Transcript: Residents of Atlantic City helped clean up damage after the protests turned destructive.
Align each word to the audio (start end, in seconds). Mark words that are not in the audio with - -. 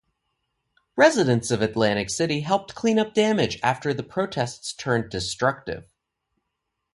Residents 0.95 1.51
of 1.51 1.61
Atlantic 1.61 2.09
City 2.09 2.39
helped 2.39 2.73
clean 2.73 2.97
up 2.97 3.13
damage 3.13 3.59
after 3.61 3.93
the 3.93 4.01
protests 4.01 4.73
turned 4.73 5.11
destructive. 5.11 5.93